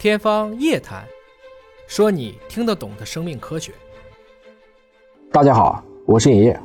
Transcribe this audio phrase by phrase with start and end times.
[0.00, 1.02] 天方夜谭，
[1.86, 3.70] 说你听得懂的生命科学。
[5.30, 6.58] 大家好，我是尹烨。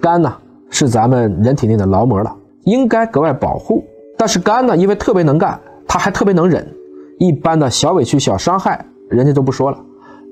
[0.00, 0.32] 肝呢
[0.70, 2.32] 是咱们人体内的劳模了，
[2.62, 3.84] 应该格外保护。
[4.16, 6.64] 但是肝呢，因为特别能干，它还特别能忍。
[7.18, 9.84] 一般的小委屈、小伤害，人家都不说了。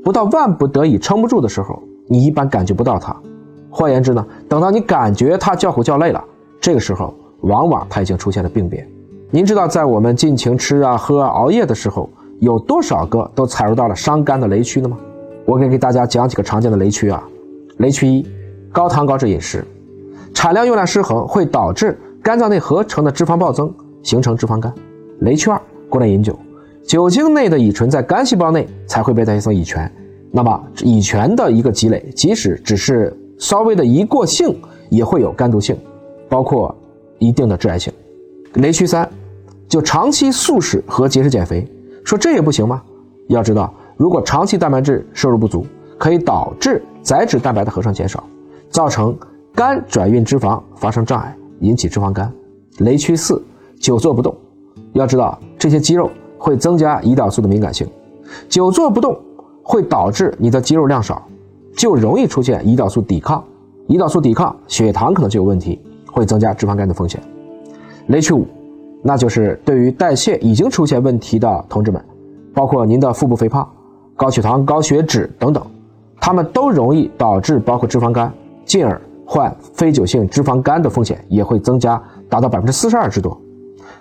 [0.05, 3.21] 不到万不得已撑不住的时候，你一般感觉不到它。
[3.69, 6.25] 换言之呢，等到你感觉它叫苦叫累了，
[6.61, 8.89] 这个时候往往它已经出现了病变。
[9.29, 12.09] 您知道，在我们尽情吃啊、喝、啊、熬夜的时候。
[12.41, 14.97] 有多少个都踩入到了伤肝的雷区呢吗？
[15.45, 17.23] 我给给大家讲几个常见的雷区啊。
[17.79, 18.25] 雷区一：
[18.71, 19.65] 高糖高脂饮食，
[20.35, 24.73] 产量用量失衡会导致肝脏内合成的脂肪暴增，形成脂肪肝。
[25.21, 26.39] 雷区二：过量饮酒，
[26.87, 29.91] 酒精内的乙醇在肝细胞内才会被代谢成乙醛，
[30.31, 34.57] 那么乙醛的一个积累，即使只是稍微的一过性，
[34.91, 35.77] 也会有肝毒性，
[36.29, 36.77] 包括
[37.19, 37.93] 一定的致癌性。
[38.55, 39.09] 雷区三：
[39.69, 41.67] 就长期素食和节食减肥。
[42.09, 42.83] 说这也不行吗？
[43.27, 45.67] 要知道，如果长期蛋白质摄入不足，
[45.99, 48.25] 可以导致载脂蛋白的合成减少，
[48.71, 49.15] 造成
[49.55, 52.33] 肝转运脂肪发生障碍，引起脂肪肝。
[52.79, 53.45] 雷区四：
[53.79, 54.35] 久坐不动。
[54.95, 57.87] 要知道，这些肌肉会增加胰岛素的敏感性，
[58.49, 59.15] 久坐不动
[59.63, 61.23] 会导致你的肌肉量少，
[61.77, 63.45] 就容易出现胰岛素抵抗。
[63.87, 65.79] 胰岛素抵抗，血糖可能就有问题，
[66.11, 67.23] 会增加脂肪肝的风险。
[68.07, 68.47] 雷区五。
[69.01, 72.05] 那就是对于代谢已经出现问题的同志们，
[72.53, 73.67] 包括您的腹部肥胖、
[74.17, 75.65] 高血糖、高血脂等等，
[76.21, 78.33] 他们都容易导致包括脂肪肝，
[78.65, 83.41] 进而患非酒性脂肪肝的风险也会增加，达到百分之四十二之多。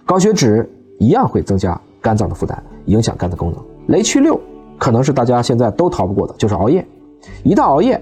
[0.04, 3.64] 高血脂一样会增加肝脏的负担，影响肝的功能。
[3.88, 4.40] 雷区六
[4.80, 6.86] 可能是大家现在都逃不过的，就是熬夜。
[7.44, 8.02] 一旦熬夜，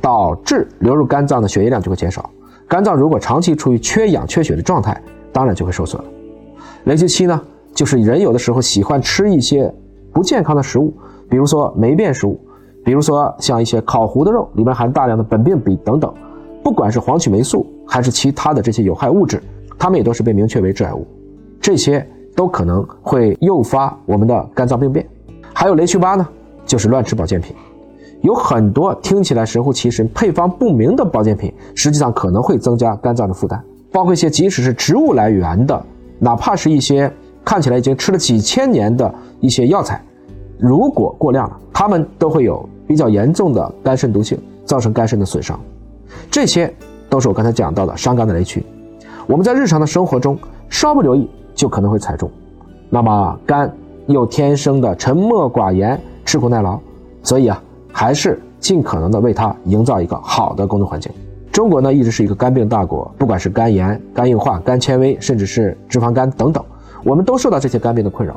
[0.00, 2.30] 导致流入肝脏的血液量就会减少，
[2.66, 4.98] 肝脏如果长期处于缺氧缺血的状态。
[5.34, 6.08] 当然就会受损了。
[6.84, 7.40] 雷区七呢，
[7.74, 9.72] 就是人有的时候喜欢吃一些
[10.12, 10.92] 不健康的食物，
[11.28, 12.38] 比如说霉变食物，
[12.84, 16.12] 比如说像一些烤糊的肉，里面含大量的苯并芘等等。
[16.62, 19.42] 不管是黄曲霉素还是其他的这些有害物质，
[19.78, 21.06] 它们也都是被明确为致癌物，
[21.60, 25.06] 这些都可能会诱发我们的肝脏病变。
[25.52, 26.26] 还有雷区八呢，
[26.64, 27.54] 就是乱吃保健品，
[28.22, 33.62] 有很多听起来神乎其神、配方不明的保健品，实际上可能会增加肝脏的负担。
[33.92, 35.86] 包括一些即使是植物来源的，
[36.18, 37.12] 哪怕是一些
[37.44, 40.02] 看起来已经吃了几千年的一些药材，
[40.58, 45.58] 如果过量了，它们都会有比较严重的肝肾毒性，造成肝肾的损伤。
[46.30, 46.72] 这些
[47.08, 48.64] 都是我刚才讲到的伤肝的雷区。
[49.26, 50.38] 我们在日常的生活中
[50.68, 52.30] 稍不留意，就可能会踩中。
[52.90, 53.70] 那么肝
[54.06, 56.78] 又天生的沉默寡言、吃苦耐劳，
[57.22, 61.10] 所以啊，还是尽可能的为它营造一个好的工作环境。
[61.54, 66.60] 中国呢一直是一个肝病大国，不管是肝炎、肝硬化、肝纤维，甚至是脂肪肝等等，
[67.04, 68.36] 我们都受到这些肝病的困扰。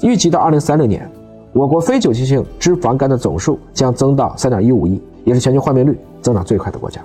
[0.00, 1.06] 预计到二零三六年，
[1.52, 7.02] 我国非酒精性脂肪肝的总数将增到三点一五亿，也是全球患病率增长最快的国家。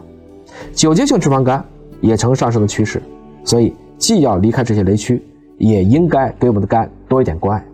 [0.73, 1.62] 酒精性脂肪肝
[2.00, 3.03] 也呈上升的趋势，
[3.44, 5.22] 所以既要离开这些雷区，
[5.57, 7.66] 也应该给我们的肝多一点关爱。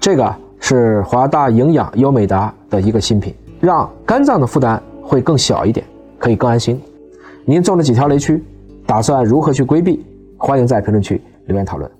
[0.00, 5.84] 这个是华大营养优美达的一个新品，让肝脏的负担会更小一点，
[6.18, 6.80] 可以更安心。
[7.44, 8.42] 您中了几条雷区，
[8.86, 10.04] 打算如何去规避？
[10.38, 11.90] 欢迎在评论区留言讨论。